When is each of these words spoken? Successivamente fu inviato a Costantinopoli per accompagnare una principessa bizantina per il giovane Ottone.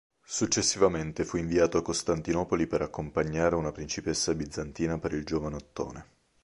Successivamente 0.25 1.23
fu 1.23 1.37
inviato 1.37 1.77
a 1.77 1.83
Costantinopoli 1.83 2.65
per 2.65 2.81
accompagnare 2.81 3.53
una 3.53 3.71
principessa 3.71 4.33
bizantina 4.33 4.97
per 4.97 5.13
il 5.13 5.23
giovane 5.23 5.57
Ottone. 5.57 6.07